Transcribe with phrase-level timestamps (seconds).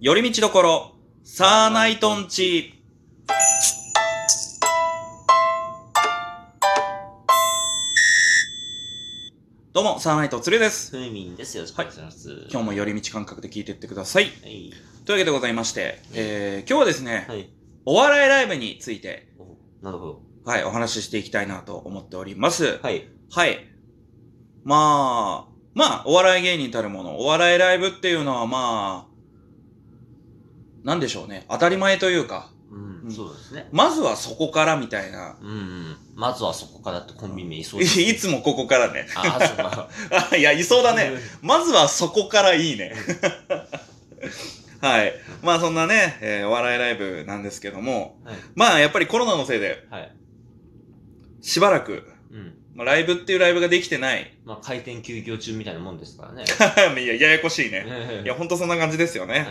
[0.00, 0.92] 寄り道どころ、
[1.24, 2.72] サーナイトンチ。
[9.72, 10.96] どうも、サーナイトツルです。
[10.96, 11.56] ふみんです。
[11.56, 12.46] よろしくお願いします。
[12.48, 14.26] 今日も寄り道感覚で聞いていってください。
[14.26, 14.72] はい。
[15.04, 17.50] というわけでございまして、えー、今日はですね、はい。
[17.84, 20.22] お笑いライブについて、おなるほど。
[20.44, 22.78] はい、お話ししていきたいなと思っております。
[22.84, 23.08] はい。
[23.32, 23.66] はい。
[24.62, 29.07] まあ、まあ、お笑い芸人たるもの、お笑いライブっていうのはまあ、
[30.88, 31.44] なんでしょうね。
[31.50, 33.68] 当たり前というか、うん、うんそうですね。
[33.72, 35.36] まずはそこからみたいな。
[35.38, 35.96] うん、うん。
[36.14, 39.06] まずはそこからってコンビ名いそういです、いつもここからね。
[39.14, 39.90] ああ、そうか。
[40.32, 41.12] あ、いや、いそうだね。
[41.42, 42.94] まずはそこからいいね。
[44.80, 45.12] はい。
[45.42, 48.36] まあそんなね、えーお笑いライブなんですけども、はい。
[48.54, 50.12] まあやっぱりコロナのせいで、はい。
[51.42, 52.54] しばらく、うん。
[52.74, 54.38] まあ、ライブっていうライブができてない。
[54.44, 56.44] まあ、開店休業中みたいなもんですからね。
[57.02, 58.22] いや、ややこしいね。
[58.24, 59.40] いや、ほんとそんな感じですよね。
[59.40, 59.46] はい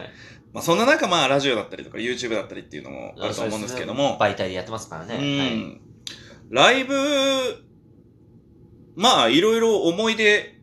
[0.53, 5.15] まあそんな中、まあラジオだったりとか YouTube だったりっていうのもあると思うんですけども、媒体でやってますからね。
[5.15, 5.81] うん。
[6.49, 6.93] ライブ、
[8.95, 10.59] まあいろいろ思い出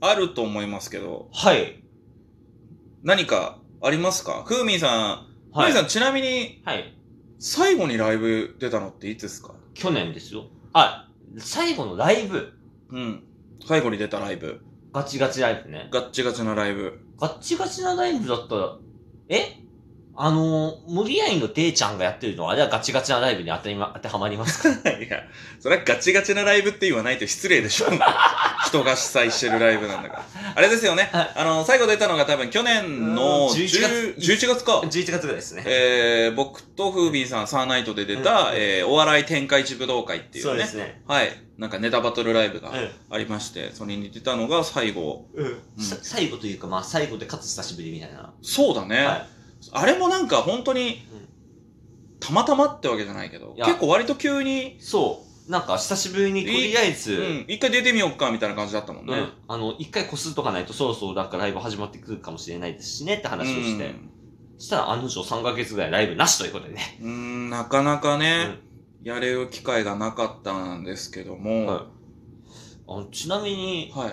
[0.00, 1.60] あると思いますけど、はい。
[1.60, 1.82] はい。
[3.02, 4.44] 何かありますか？
[4.46, 5.72] ふーみんさん、ふーはい。
[5.72, 6.96] みんさんちなみにはい。
[7.38, 9.54] 最後にライブ出たのっていつですか？
[9.74, 10.46] 去年ですよ。
[10.72, 12.54] あ、最後のライブ。
[12.90, 13.24] うん。
[13.66, 14.62] 最後に出たライブ。
[14.94, 15.88] ガチガチライブね。
[15.90, 17.00] ガッチガチなライブ。
[17.20, 18.76] ガッチガチなライブだったら、
[19.28, 19.56] え？
[20.16, 22.44] あのー、無理やりのデイちゃんがやってるの？
[22.44, 24.90] は、あれはガチガチなライブに当てま当てはまりますか？
[24.96, 25.24] いや、
[25.58, 27.86] それはガチガチなライブって言わないと失礼でしょ。
[28.66, 30.24] 人が主催してるライブなんだから。
[30.56, 31.08] あれですよね。
[31.12, 34.80] はいあの、最後出たのが多分去年のうん11 10 11月か。
[34.80, 35.64] ?11 月ぐらいですね。
[35.66, 40.50] えー、僕とフービーさん、サーナイトで出た、うんえー、お笑い天下一武道会っていうね。
[40.50, 41.02] そうですね。
[41.06, 41.32] はい。
[41.58, 45.26] なんかネタバトルライブがうんありまして、それに出たのが最後。
[45.34, 45.82] うん。
[45.82, 48.32] さ最後というか、まあ最後でかつ久しぶりみたいな。
[48.42, 49.04] そうだね。
[49.04, 49.26] は
[49.72, 51.28] あれもなんか本当にうん、
[52.20, 54.80] たまたまってわけじゃないけど、結構割と急に、い。
[54.80, 55.33] そう。
[55.48, 59.12] なんか久しぶりにとりあえず、うん、一回出てみようかみたいな感じだったもんね。
[59.14, 63.84] うんあの、一回こすっとかないとそろそろなんかライブ始まってくるかもしれないですしねって話をして。
[63.84, 64.10] うん
[64.56, 66.98] そしたら案の定3ヶ月ぐらいライブなしということでね。
[67.02, 68.60] うーん、なかなかね、
[69.02, 71.82] やれる機会がなかったんですけども、はい
[72.86, 74.08] あのちなみに、は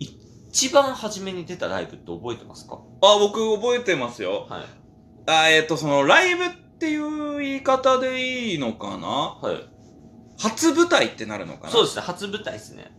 [0.00, 0.06] い。
[0.48, 2.78] 一番初めに出たライブって覚えてますか？
[3.02, 4.46] あ、僕覚えてますよ。
[4.48, 4.62] はい。
[5.26, 9.06] あ、えっ、と、その、ライブっていう言い方でいいのかな？
[9.06, 9.73] はい。
[10.50, 11.70] 初舞台ってなるのかな？
[11.70, 12.90] そうですね、初舞台ですね。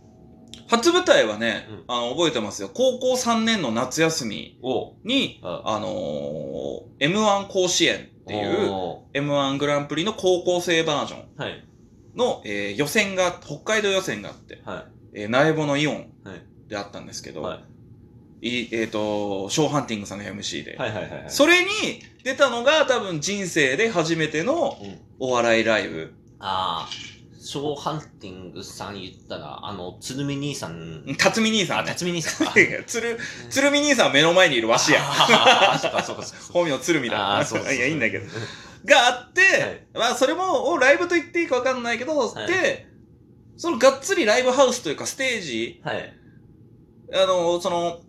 [0.68, 2.70] 初舞台はね、うんあの、覚えてますよ。
[2.72, 11.64] 高校3年の夏休みおに、はあのー、M1 甲子園っていう、お M1 グランプリの高校生バージョンーはい。
[12.16, 17.32] の、えー予選が、北海道予選があって、はえー、苗穂のイオンはいであったんですけい。
[17.32, 17.60] ど、は
[18.42, 21.22] いいえっ、と、ショーハンティングさんが MC で、はいはいはいはい。
[21.28, 21.68] それに
[22.24, 26.12] 出たのが多分人生で初めてのうんお笑いライブ。
[26.40, 26.88] ああ、
[27.46, 31.04] ショーハンティングさん言ったら、あの、鶴見兄さん。
[31.16, 31.92] 辰巳兄さあ、んね。
[31.92, 32.58] 辰巳兄さんか。
[32.58, 33.16] い や鶴、
[33.48, 34.98] 鶴見兄さんは目の前にいるわしや。
[35.00, 36.44] あーそうか、そうか、そうか。
[36.52, 37.38] 本名鶴見だ。
[37.38, 38.26] あーそうそうそう いや、いいんだけど。
[38.84, 42.88] があって、まあ、それも、をライブと言っていいかわかんないけど、はいで、
[43.56, 46.12] そのがっつりライブハウスというかステージ、はい。
[47.12, 48.00] あの、その、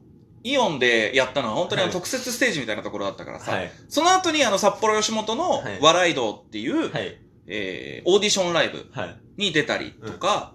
[0.44, 3.72] イオンでやったのは本当にあのはい特設ステージみたいなところだったからさ、はい。
[3.88, 7.19] その後にあの札幌吉本のはい笑い道っていう、はい。
[7.46, 9.16] えーオーディションライブはい。
[9.38, 10.53] に出たりとか、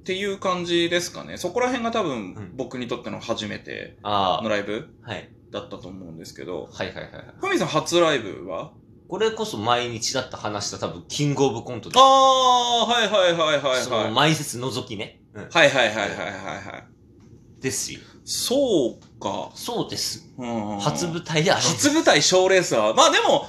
[0.00, 1.36] っていう感じですかね。
[1.36, 5.30] そこら辺が多分、うん僕にとっての初めてあのライブあ、はい。
[5.50, 7.24] だったと思うんですけど、はいはいはいはい。
[7.40, 8.72] ふみさん初ライブは？
[9.08, 14.12] これこそ毎日だった話した多分、キングオブコントでああ、はいはいはいはいその、はい。
[14.12, 15.20] 毎節除きね。
[15.34, 15.48] うん。
[15.50, 17.60] はいはいはいはいはいはい。
[17.60, 18.00] ですよ。
[18.24, 19.50] そうか。
[19.54, 20.32] そうです。
[20.38, 21.60] うん初舞台であれ。
[21.60, 23.48] 初舞台賞レースは、まあでも、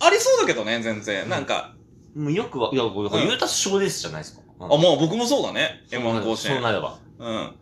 [0.00, 1.28] ありそうだけどね、全然。
[1.28, 1.74] なんか、
[2.14, 4.42] もうよくわ、いや、これうん言うたら賞レースじゃないですか。
[4.60, 5.84] ああ、もう僕もそうだね。
[5.90, 6.54] M1 甲子園。
[6.54, 6.98] そうなれば。
[7.18, 7.54] うん。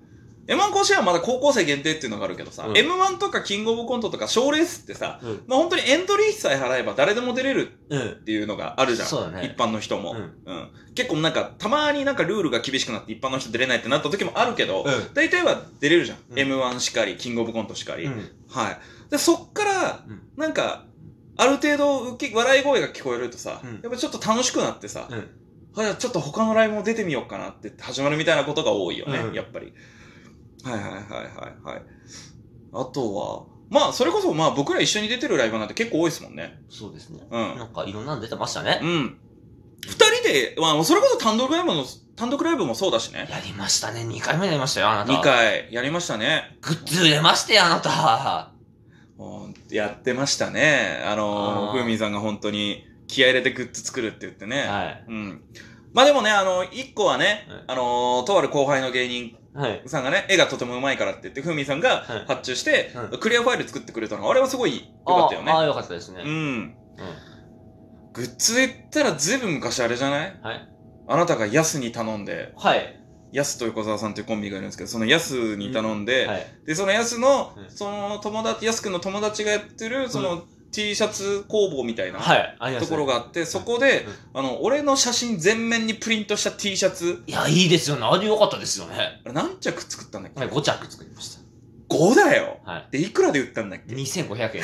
[0.46, 5.42] M1 甲子園はまだ高校生限定っていうのがあるけどさ、うん M1 とかキングオブコントとか賞レースってさ、うん。
[5.46, 8.10] まあ本当にエントリー費さえ払えば誰でも出れるうん。
[8.10, 9.08] っていうのがあるじゃん。
[9.08, 10.68] そうだね一般の人も、うんうん。
[10.94, 16.18] 結構なんか、たまになんかルールが厳しくなって一般の人出れないってなった時もあるけど、うん大体は出れるじゃん。
[16.30, 18.04] うん M1 しかり、キングオブコントしかり。
[18.04, 18.30] うん。
[18.48, 18.78] はい。
[19.10, 20.84] で、そっからうん、なんか、
[21.36, 25.30] ある程度受け、笑い声が聞こえるとさ、うんやっぱちょっと楽しくなってさ、うん。
[25.74, 29.72] はい、ちょっと他のライブも出てみようかなって始まるみたいなことが多いよね、うんやっぱり。
[30.64, 31.04] はいはいはいはい
[31.64, 31.82] はい。
[32.74, 36.60] あとは、まあ、それこそまあ僕ら一緒に出てるライブなんて結構多いですもんね。
[36.68, 37.22] そうですね。
[37.30, 37.58] うん。
[37.58, 38.80] なんかいろんなの出てましたね。
[38.82, 39.18] うん。
[39.86, 43.26] 二人で、まあ、それこそ単独ライブの、単独ライブもそうだしね。
[43.30, 44.02] やりましたね。
[44.02, 45.12] 2回目やりましたよ、あなた。
[45.12, 45.22] 二。
[45.22, 46.58] 回やりましたね。
[46.60, 48.51] グッズ売れましたよ、あなた。
[49.22, 51.02] うんやってましたね。
[51.04, 54.62] あのふうみんさんが本当に気合い入れてグッズ作るって言ってね。
[54.66, 55.04] はい。
[55.08, 55.42] うん。
[55.94, 59.82] まあでもね、あの、一個はね、はいあの、とある後輩の芸人はい。
[59.86, 65.52] さんがね、絵がとても上手いからって言って、ふうみんさんがはい発注して、はいクリアファイル作ってくれたのが、あれはすごい良かったよね。
[65.52, 66.22] ああ、よかったですね。
[66.24, 66.58] ううん。
[66.60, 66.76] ん。
[68.14, 70.40] グッズで言ったらずいぶん昔あれじゃない？
[70.42, 70.68] はい。
[71.08, 73.01] あなたがヤスに頼んで、はい。
[73.32, 76.46] ヤスと横澤さんというコンビがいるんですけど、そのヤスに頼んで、はい。
[76.66, 82.18] で、そのヤスのうん、その友達、ヤスくんの友達がやってる、その T シャツ工房みたいな
[82.80, 88.02] ところがあって、そこで、あの、俺の写真全面にプリントした T シャツ、いや、いいですよね。
[88.04, 89.20] あれよかったですよね。
[89.24, 91.38] あれ何着作ったんだっけ、はい、5着作りまし
[91.90, 92.72] ?5 だよた。
[92.72, 92.88] はい。
[92.90, 94.62] で、いくらで売ったんだっけ？2500円。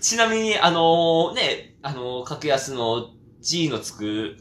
[0.00, 3.10] ちなみに、あのね、あのー格安の
[3.40, 4.36] G のつく、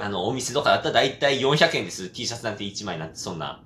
[0.00, 2.08] あの、お店とかだったらだいたい400円です。
[2.08, 3.62] T シャツなんて1枚なんてそんな。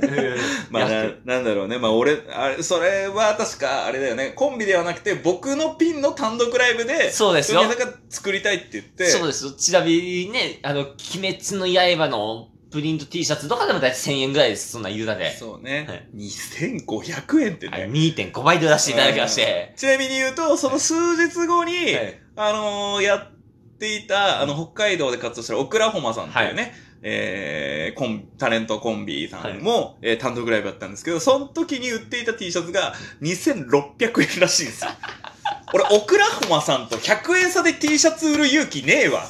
[0.70, 1.78] まあななんだろうね。
[1.78, 4.32] まあ俺、あれ、それは確か、あれだよね。
[4.34, 7.74] コンビではなくて、僕のピンの単独ライブで、そうですよが
[8.08, 9.50] 作りたいって言って、そうですよ。
[9.52, 14.72] ちなみにね、あの、鬼滅の刃のプリント T シャツとかでもだいたい1000円ぐらいです。
[14.72, 15.36] そんな言うだで。
[15.36, 15.86] そうね。
[15.88, 17.78] はい2500円ってね。
[17.78, 19.72] はい、2.5倍で出していただきまして。
[19.76, 23.35] ちなみに言うと、その数日後に、はいあのーやっ
[23.78, 34.90] ていた、あの、北海道で活動してるオクラホマさんっていうね、えー、コン、タレントコンビさんも、えー単独ライブやったんですけど、その時に売っていた T シャツが2600円らしいんですよ。
[35.72, 39.26] 俺、オクラホマさんと100円差で T シャツ売る勇気ねえわ。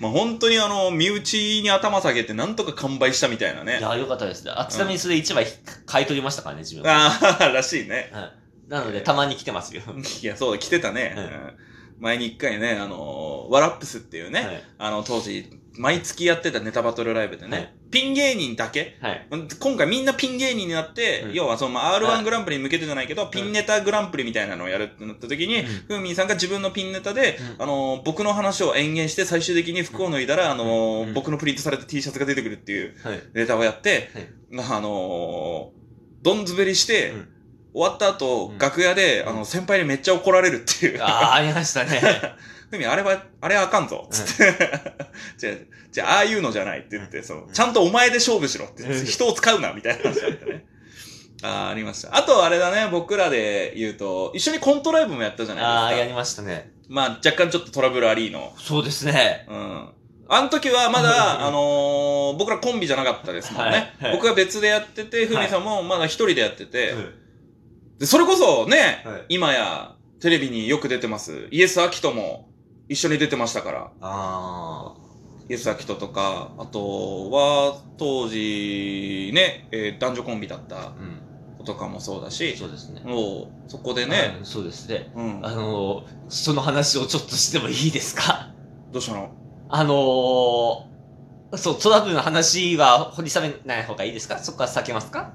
[0.00, 3.78] まあ、本当にあの、身内に頭下げてなんとか完売したみたいないね。
[3.80, 4.52] や、よかったですね。
[4.54, 5.46] あ、ちなみにそれ1枚
[5.86, 6.90] 買い取りましたからね、自分。
[6.90, 8.10] ああ、 らしいね。
[8.12, 8.32] はい。
[8.68, 9.82] なので、たまに来てますよ。
[10.22, 11.14] いや、そうだ、来てたね。
[11.16, 14.62] はいうん前に一回ね、あのーワラップスっていうね、はい。
[14.78, 15.46] あの、当時、
[15.76, 17.74] 毎月やってたネタバトルライブでね、はい。
[17.90, 19.26] ピン芸人だけ、はい。
[19.60, 21.32] 今回みんなピン芸人になって、うん。
[21.34, 22.24] 要はその、まあは R1 い。
[22.24, 25.66] グランプリに向けてじゃないけど、ピンネタグランプリみたいなのをやるってなった時に、うん。
[25.66, 27.62] ふうみんさんが自分のピンネタで、うん。
[27.62, 31.14] あのー僕の話を延々して最終的に服を脱いだら、あのーうん。
[31.14, 33.20] 僕のプリントされた T シャツが出てくるっていうはい。
[33.34, 34.10] ネタをやって、
[34.58, 35.84] あのー
[36.22, 37.28] どんずべりして、うん
[37.74, 41.02] 終わった後、うん楽屋で、うんあの、先輩にめっちゃ怒られるっていう。
[41.02, 42.00] ああ、ありましたね。
[42.70, 44.08] ふみ、あれは、あれはあかんぞ。
[44.10, 44.70] つって。
[45.36, 45.54] じゃあ、
[45.90, 50.64] じゃあ、ああいうのじゃないって言って、その、ちゃんとお前で勝負しろって言って、うん人を使うな、みたいな話だったね。
[51.42, 52.16] ああ、ありました。
[52.16, 56.00] あと、あれだね、僕らで言うと、一緒にコントライブもやったじゃああ、ないですか。
[56.02, 56.70] やりましたね。
[56.88, 58.54] まあ、若干ちょっとトラブルありの。
[58.58, 59.46] そうですね。
[59.48, 59.88] うん。
[60.28, 63.70] あの時はまだ、あのー僕らコンビじゃなかったですもんね。
[63.70, 67.14] はいはい僕は別でやってて、ふみさんもまだ一人でやってて、うん
[67.98, 71.48] で、それこそね、はい今やテレビによく出てます。
[71.50, 72.48] イエス・アキトも
[72.88, 73.92] 一緒に出てましたから。
[74.00, 74.94] あ
[75.48, 80.86] イエス・アキトとか、あとは当時ね、えー男女コンビだったあ。
[80.88, 81.20] うん。
[81.58, 83.02] 子とかもそうだし、そうですね。
[83.04, 85.12] もうそこでね、うんそうですね。
[85.14, 88.50] うん、あのー、その話をちょっとしてもいいですか？
[88.92, 89.30] どうしたの？
[89.68, 94.38] あのー、そう、トラブルの話は掘り下げない方がいいですか？
[94.38, 95.32] そこから避けますか？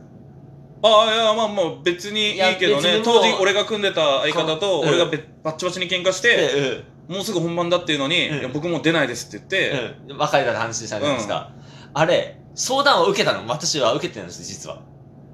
[0.82, 4.90] ああ、いや、まあまあ別にいいけどね、いや別にもう当時俺が組んでた相方とうん。
[4.90, 8.40] 俺がべバッチバチに喧嘩して、えもうすぐ本番だっていうのに、うん。
[8.40, 10.18] いや僕もう出ないですって言って、うん。
[10.18, 11.52] 別れた話したじゃないですか。
[11.94, 13.48] あれ、相談を受けたの？
[13.48, 14.82] 私は受けてるんです、実は。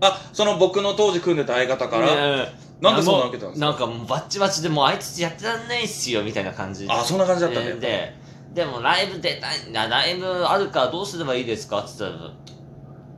[0.02, 2.48] あ、その僕の当時組んでた相方から、うん
[2.82, 3.68] なんでそんな受けたんですか？
[3.68, 6.86] なんかもうバッチバチでもうあいつやってらんないっすよ、みたいな感じ。
[6.86, 6.92] で。
[6.92, 7.74] あ、そんな感じだったね。
[7.76, 8.14] で、
[8.54, 11.80] でもライブ出たいな、ライブあるからどうすればいいですか？
[11.80, 12.32] って言ったら、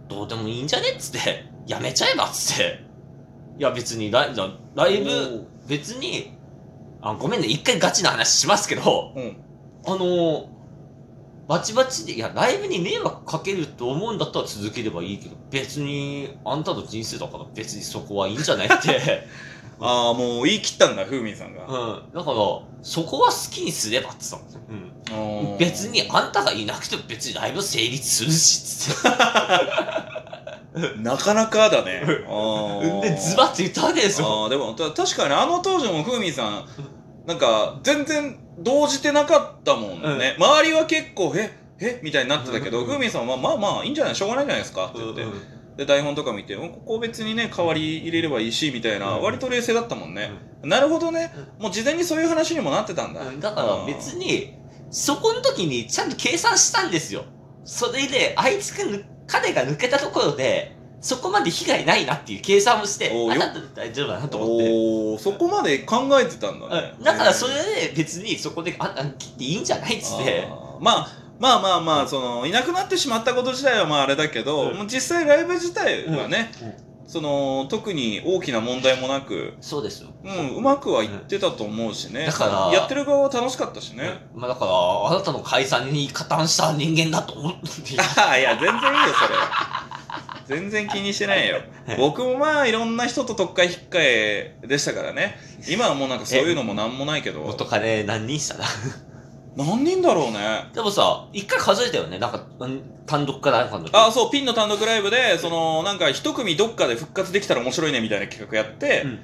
[0.10, 0.90] どうでもいいんじゃね？
[0.90, 2.88] っつって、やめちゃえばっつって。
[3.58, 6.38] いや別にライラライブ、別に、
[7.02, 9.38] あごめんね、一回ガチな話しますけど、うん。
[9.86, 10.48] あのー、
[11.48, 19.28] バチバチで、いや、ライブに迷惑かけると思うんだったら続ければいいけど、別に、あんたの人生だから別にそこはいいんじゃないって。
[19.80, 21.66] ああ、もう言い切ったんだ、ふうみんさんが。
[21.66, 22.14] うん。
[22.14, 22.38] だから、
[22.82, 24.62] そこは好きにすればって言ったんですよ。
[24.70, 25.52] うん。
[25.52, 29.08] うん別にあんたがいなくても別にライブ成立するし、つって。
[30.98, 32.02] なかなかだね。
[33.02, 34.44] で、ズバッと言ったわけですよ。
[34.44, 36.66] ああ、でも、た確かにあの当時もふうみんさん、
[37.26, 40.36] なんか、全然動じてなかったもんね。
[40.38, 45.24] 周りは結構、ええみたいになってたけど、うんふうみんさんは、まあまあ、いいんじゃないしょうがないじゃないですかって言って。
[45.78, 50.32] で、台本とか見て、うんここ別にね、代わり入れればいいし、みたいな、うん割と冷静だったもんね。
[50.64, 51.32] なるほどね。
[51.60, 53.22] もう事前にそういう話にもなってたんだ。
[53.22, 54.56] うんだから別に、
[54.90, 57.26] そこの時にちゃんと計算したんですよ。
[57.64, 58.74] それで、あいつ
[59.28, 64.70] 彼が抜けたところで、そこまで被害ないなっていう計算をして、あなた大丈夫だなと思って。
[64.70, 66.94] おー、そこまで考えてたんだね。
[66.98, 70.48] うんだからそれで別にそこで、あ、あ切っていいんじゃないっつって。
[70.50, 76.52] あーまあまあまあまあ、そのいなくなってしまったこと自体はまああれだけど、うんもう実際ライブ自体はね、
[77.08, 80.10] その、特に大きな問題もなく、そうですよ。
[80.26, 82.26] うん、うまくはいってたと思うしね。
[82.26, 84.28] だからやってる側は楽しかったしね。
[84.36, 87.60] まあだから、あなたの解散に加担した人間だと思って。
[88.20, 89.88] ああ、いや、全然いいよ、それは。
[90.48, 91.62] 全然気にしてないよ。
[91.98, 95.38] 僕もまあ、いろんな人と特会引っかえでしたからね。
[95.70, 97.42] 今はもうなんかそういうのもなんもないけど。
[97.42, 98.66] 元カレ何人したな。
[99.58, 100.70] 何人だろうね。
[100.74, 102.20] でもさ、一回数えたよね。
[102.20, 103.92] なんか、うん単独かなんかの時。
[103.96, 109.20] あ、そう、ピンの単独ライブで、その、なんか一組どっかで復活できたら面白いねみたいな企画やって、うん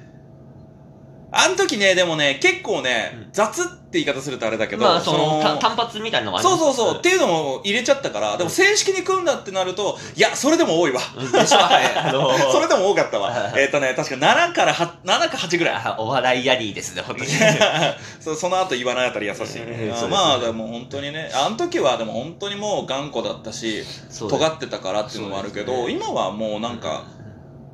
[1.36, 3.28] あの時ね、でもね、結構ね、うん。
[3.32, 11.00] 雑って言い方するとあれだけど、まあ、その、た単発みたいなのもあそうそうそう、っていうのも入れちゃったから、でも正式に組んだってなると、いや、それでも多いわ。
[11.16, 11.32] うん。
[11.32, 11.84] でしょ、 はい。
[11.96, 12.38] あのー。
[12.52, 13.30] それでも多かったわ。
[13.30, 13.48] は。
[13.58, 15.74] いえっとね、確か7から8、7か8ぐらい。
[15.74, 17.30] あお笑いやりですね、本当に。
[18.20, 19.92] そその後言わないあたり優しい、ね。
[20.08, 23.84] まあでも本当にねあの時はでも本当にもう頑固だったし
[24.16, 27.04] 尖ってたからっていうのもあるけど、今はもうなんか、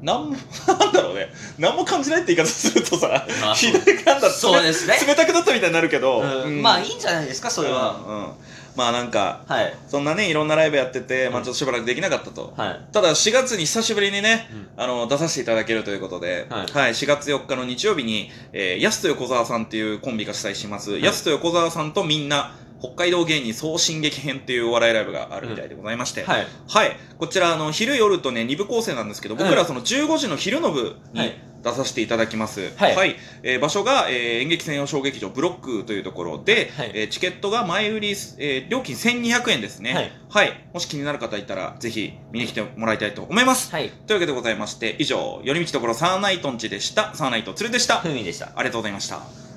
[0.02, 1.28] なんもなんだろうね。
[1.59, 4.95] 何も感じないって言い方するとさまあひどい感だそうですね。
[5.07, 6.42] 冷たくなったみたいになるけど、うん。
[6.45, 6.62] うん。
[6.62, 8.00] まあいいんじゃないですか、それは。
[8.07, 8.33] うんうん。
[8.76, 9.75] まあなんかはい。
[9.88, 12.80] そんなねいろんなライブやってて、まあちょっとしばらくできなかったと、はい。
[12.92, 14.83] ただ4月に久しぶりにね、うん。
[14.83, 21.04] あの、出させていただけるということで、は、はいい4月4日の日曜日に、えー、ヤスと横澤さんっていうコンビが主催します、い。
[21.04, 26.47] ヤスと横澤さんとみんな、北海道芸人総進撃編っていうお笑いライブがあるみたいでございまして、はい。
[26.69, 26.97] はい。
[27.19, 32.73] こちら、あの、昼夜とね、2部構成なんですけど、僕らその15時の昼の部にはい出させていただきます。
[32.77, 38.09] はいえー場所が、えー演劇専用小劇場ブロックというところで、はいえーチケットが前売り、
[38.39, 39.93] えー料金1200円ですね。
[39.93, 40.13] はい。
[40.31, 40.65] はい。
[40.73, 43.71] もし気になる方いたら、ぜひ見に来てもらいたいと思います。
[43.73, 43.91] はい。
[44.07, 47.15] というわけでございまして、以上、寄り道ところサーナイトンチでした。
[47.15, 47.99] サーナイトツルでした。
[48.01, 48.53] ふみでした。
[48.57, 49.50] ありがとうございました。